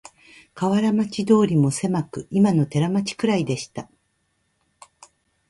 [0.55, 3.87] 河原町通もせまく、いまの寺町くらいでした